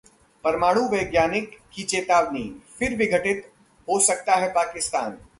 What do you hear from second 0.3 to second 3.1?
परमाणु वैज्ञानिक की चेतावनी, फिर